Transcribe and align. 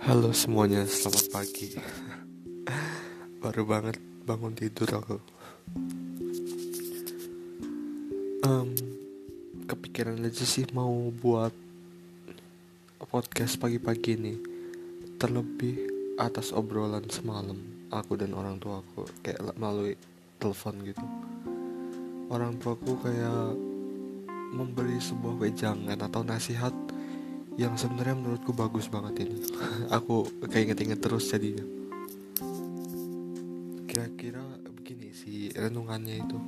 Halo 0.00 0.32
semuanya, 0.32 0.88
selamat 0.88 1.28
pagi. 1.28 1.76
Baru 3.44 3.68
banget 3.68 4.00
bangun 4.24 4.56
tidur 4.56 4.88
aku. 4.96 5.20
Um, 8.48 8.72
kepikiran 9.68 10.24
aja 10.24 10.48
sih 10.48 10.64
mau 10.72 11.12
buat 11.12 11.52
podcast 13.12 13.60
pagi-pagi 13.60 14.16
nih. 14.16 14.38
Terlebih 15.20 15.76
atas 16.16 16.56
obrolan 16.56 17.04
semalam 17.12 17.60
aku 17.92 18.16
dan 18.16 18.32
orang 18.32 18.56
tua 18.56 18.80
aku 18.80 19.04
kayak 19.20 19.52
melalui 19.60 20.00
telepon 20.40 20.80
gitu. 20.80 21.04
Orang 22.32 22.56
tua 22.56 22.72
aku 22.72 22.96
kayak 23.04 23.52
memberi 24.56 24.96
sebuah 24.96 25.36
wejangan 25.44 26.00
atau 26.00 26.24
nasihat 26.24 26.72
yang 27.60 27.76
sebenarnya 27.76 28.16
menurutku 28.16 28.56
bagus 28.56 28.88
banget 28.88 29.28
ini. 29.28 29.36
Aku 30.00 30.24
kayak 30.48 30.72
inget-inget 30.72 31.04
terus 31.04 31.28
jadinya. 31.28 31.60
Kira-kira 33.84 34.40
begini 34.64 35.12
sih 35.12 35.52
renungannya 35.52 36.24
itu. 36.24 36.38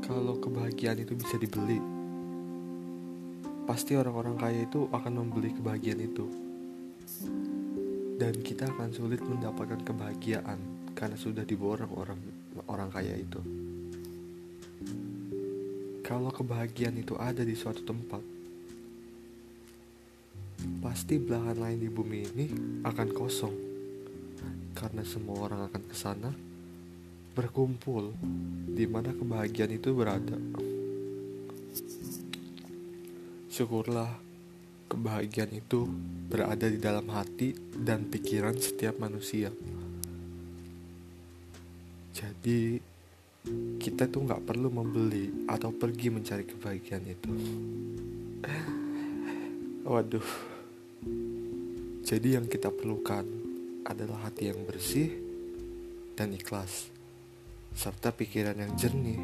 Kalau 0.00 0.40
kebahagiaan 0.40 1.04
itu 1.04 1.12
bisa 1.12 1.36
dibeli 1.36 1.76
pasti 3.62 3.94
orang-orang 3.94 4.36
kaya 4.36 4.66
itu 4.66 4.88
akan 4.90 5.12
membeli 5.12 5.52
kebahagiaan 5.60 6.00
itu. 6.00 6.26
Dan 8.16 8.32
kita 8.40 8.64
akan 8.72 8.96
sulit 8.96 9.20
mendapatkan 9.20 9.84
kebahagiaan 9.84 10.56
karena 10.96 11.16
sudah 11.20 11.44
diborong 11.44 11.92
orang 12.00 12.20
orang 12.64 12.88
kaya 12.88 13.20
itu. 13.20 13.40
Kalau 16.00 16.32
kebahagiaan 16.32 16.96
itu 16.96 17.12
ada 17.16 17.44
di 17.44 17.54
suatu 17.54 17.86
tempat 17.86 18.41
pasti 20.82 21.18
belahan 21.18 21.58
lain 21.58 21.78
di 21.82 21.90
bumi 21.90 22.18
ini 22.34 22.46
akan 22.82 23.08
kosong 23.14 23.54
karena 24.72 25.04
semua 25.04 25.46
orang 25.46 25.68
akan 25.70 25.82
ke 25.86 25.96
sana 25.96 26.30
berkumpul 27.32 28.12
di 28.68 28.84
mana 28.84 29.16
kebahagiaan 29.16 29.72
itu 29.72 29.96
berada. 29.96 30.36
Syukurlah 33.48 34.08
kebahagiaan 34.88 35.52
itu 35.56 35.88
berada 36.28 36.68
di 36.68 36.76
dalam 36.76 37.08
hati 37.08 37.56
dan 37.72 38.08
pikiran 38.08 38.56
setiap 38.56 39.00
manusia. 39.00 39.48
Jadi 42.12 42.76
kita 43.80 44.06
tuh 44.12 44.28
nggak 44.28 44.44
perlu 44.44 44.68
membeli 44.68 45.48
atau 45.48 45.72
pergi 45.72 46.12
mencari 46.12 46.44
kebahagiaan 46.44 47.06
itu. 47.08 47.32
Waduh. 49.88 50.51
Jadi 52.02 52.34
yang 52.34 52.46
kita 52.46 52.70
perlukan 52.70 53.24
adalah 53.82 54.28
hati 54.28 54.50
yang 54.50 54.62
bersih 54.62 55.10
dan 56.14 56.30
ikhlas, 56.34 56.90
serta 57.74 58.14
pikiran 58.14 58.54
yang 58.58 58.72
jernih. 58.78 59.18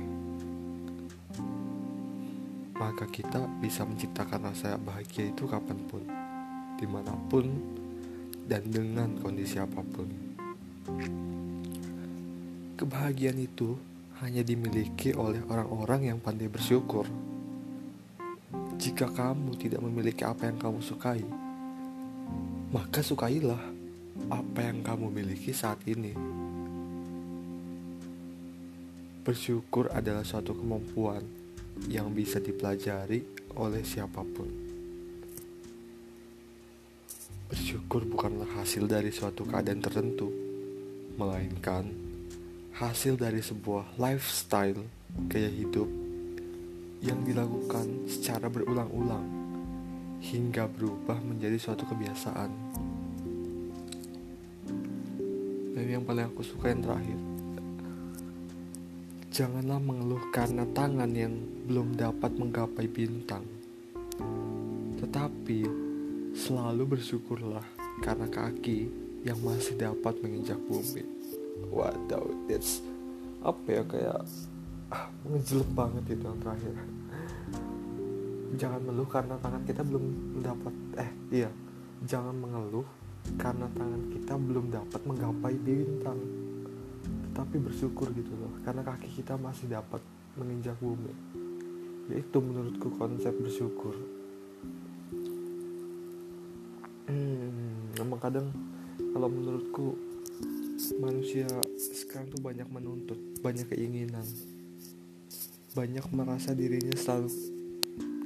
Maka 2.79 3.11
kita 3.11 3.47
bisa 3.59 3.83
menciptakan 3.83 4.51
rasa 4.51 4.79
bahagia 4.79 5.31
itu 5.31 5.47
kapan 5.51 5.79
pun, 5.91 6.03
di 6.79 6.87
mana 6.87 7.15
pun, 7.27 7.47
dan 8.47 8.63
dengan 8.71 9.19
kondisi 9.19 9.59
apa 9.59 9.83
pun. 9.83 10.09
Kebahagiaan 12.79 13.43
itu 13.43 13.75
hanya 14.23 14.43
dimiliki 14.47 15.15
oleh 15.15 15.43
orang-orang 15.47 16.15
yang 16.15 16.19
pandai 16.23 16.47
bersyukur. 16.47 17.07
Jika 18.79 19.11
kamu 19.11 19.59
tidak 19.59 19.83
memiliki 19.83 20.23
apa 20.23 20.47
yang 20.47 20.59
kamu 20.63 20.79
sukai, 20.79 21.23
maka 22.69 23.01
sukailah 23.01 23.61
apa 24.29 24.61
yang 24.61 24.85
kamu 24.85 25.09
miliki 25.09 25.57
saat 25.57 25.81
ini. 25.89 26.13
Bersyukur 29.25 29.89
adalah 29.93 30.25
suatu 30.25 30.53
kemampuan 30.53 31.25
yang 31.89 32.13
bisa 32.13 32.37
dipelajari 32.37 33.25
oleh 33.57 33.81
siapa 33.85 34.21
pun. 34.21 34.49
Bersyukur 37.49 38.05
bukanlah 38.05 38.49
hasil 38.61 38.85
dari 38.85 39.09
suatu 39.09 39.49
keadaan 39.49 39.81
tertentu, 39.81 40.29
melainkan 41.17 41.89
hasil 42.77 43.17
dari 43.17 43.41
sebuah 43.41 43.97
lifestyle 43.97 44.85
gaya 45.33 45.49
hidup 45.49 45.89
yang 47.01 47.25
dilakukan 47.25 48.05
secara 48.05 48.53
berulang-ulang 48.53 49.38
hingga 50.19 50.67
berubah 50.67 51.19
menjadi 51.23 51.57
suatu 51.59 51.87
kebiasaan. 51.87 52.51
Dan 55.75 55.85
yang 55.87 56.03
paling 56.03 56.27
aku 56.27 56.43
suka 56.43 56.75
yang 56.75 56.83
terakhir, 56.83 57.19
janganlah 59.31 59.79
mengeluh 59.79 60.23
karena 60.35 60.67
tangan 60.75 61.11
yang 61.15 61.35
belum 61.71 61.95
dapat 61.95 62.35
menggapai 62.35 62.91
bintang, 62.91 63.47
tetapi 64.99 65.63
selalu 66.35 66.99
bersyukurlah 66.99 67.63
karena 68.03 68.27
kaki 68.27 68.91
yang 69.23 69.39
masih 69.43 69.79
dapat 69.79 70.19
menginjak 70.19 70.59
bumi. 70.67 71.07
Waduh, 71.71 72.51
it's 72.51 72.83
apa 73.39 73.67
ya 73.71 73.83
kayak 73.87 74.19
ah, 74.91 75.07
mengejelek 75.23 75.71
banget 75.79 76.05
itu 76.11 76.25
yang 76.27 76.39
terakhir 76.43 76.75
jangan 78.57 78.81
mengeluh 78.81 79.09
karena 79.11 79.35
tangan 79.37 79.63
kita 79.69 79.83
belum 79.85 80.05
dapat 80.41 80.75
eh 80.97 81.11
iya. 81.35 81.51
Jangan 82.07 82.33
mengeluh 82.33 82.87
karena 83.37 83.67
tangan 83.75 84.03
kita 84.09 84.35
belum 84.39 84.73
dapat 84.73 85.01
menggapai 85.05 85.55
bintang. 85.61 86.19
Tetapi 87.29 87.57
bersyukur 87.61 88.09
gitu 88.15 88.33
loh 88.39 88.53
karena 88.65 88.87
kaki 88.87 89.11
kita 89.21 89.37
masih 89.37 89.69
dapat 89.69 90.01
menginjak 90.39 90.79
bumi. 90.81 91.13
Itu 92.09 92.41
menurutku 92.41 92.95
konsep 92.97 93.35
bersyukur. 93.37 93.93
Hmm, 97.09 97.93
emang 98.01 98.21
kadang 98.21 98.49
kalau 99.13 99.29
menurutku 99.29 99.97
manusia 101.03 101.49
sekarang 101.77 102.31
tuh 102.33 102.41
banyak 102.41 102.69
menuntut 102.71 103.19
banyak 103.43 103.69
keinginan. 103.69 104.25
Banyak 105.77 106.11
merasa 106.11 106.57
dirinya 106.57 106.97
selalu 106.97 107.58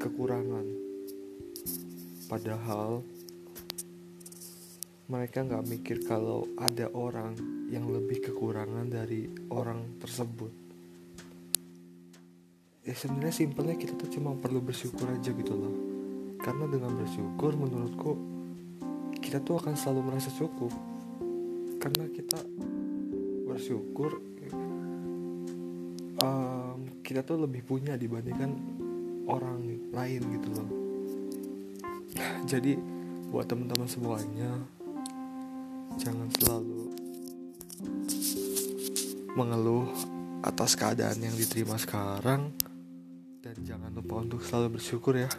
kekurangan. 0.03 0.67
Padahal 2.27 3.07
mereka 5.07 5.47
nggak 5.47 5.67
mikir 5.71 6.03
kalau 6.03 6.49
ada 6.59 6.91
orang 6.91 7.39
yang 7.71 7.87
lebih 7.87 8.19
kekurangan 8.25 8.91
dari 8.91 9.31
orang 9.55 10.03
tersebut. 10.03 10.51
Ya 12.83 12.99
sebenarnya 12.99 13.47
simpelnya 13.47 13.79
kita 13.79 13.95
tuh 13.95 14.11
cuma 14.11 14.35
perlu 14.35 14.59
bersyukur 14.59 15.07
aja 15.07 15.31
gitu 15.31 15.55
loh. 15.55 15.75
Karena 16.43 16.67
dengan 16.67 16.99
bersyukur 16.99 17.55
menurutku 17.55 18.13
kita 19.23 19.39
tuh 19.39 19.63
akan 19.63 19.79
selalu 19.79 20.01
merasa 20.11 20.35
cukup. 20.35 20.75
Karena 21.79 22.11
kita 22.11 22.43
bersyukur 23.47 24.19
um, 26.23 26.79
kita 27.05 27.23
tuh 27.23 27.47
lebih 27.47 27.63
punya 27.63 27.95
dibandingkan 27.95 28.82
orang 29.27 29.91
lain 29.93 30.23
gitu 30.39 30.49
loh. 30.55 30.69
Jadi 32.47 32.77
buat 33.33 33.49
teman-teman 33.49 33.89
semuanya 33.89 34.51
jangan 35.97 36.29
selalu 36.41 36.93
mengeluh 39.33 39.89
atas 40.45 40.77
keadaan 40.77 41.19
yang 41.23 41.35
diterima 41.37 41.79
sekarang. 41.79 42.53
Dan 43.43 43.57
jangan 43.67 43.91
lupa 43.91 44.23
untuk 44.23 44.41
selalu 44.47 44.79
bersyukur 44.79 45.19
ya 45.19 45.31